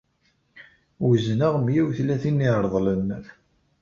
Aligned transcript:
Wezneɣ 1.07 1.53
meyya 1.59 1.81
u 1.87 1.89
tlatin 1.97 2.41
n 2.43 2.45
yireḍlen. 2.45 3.07